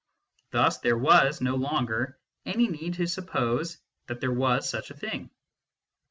[0.49, 3.77] Thus there was no longer any need to suppose
[4.07, 5.29] that there was such a thing.